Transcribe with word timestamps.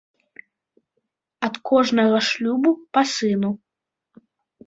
Ад 1.47 1.55
кожнага 1.71 2.19
шлюбу 2.29 2.69
па 2.97 3.01
сыну. 3.17 3.51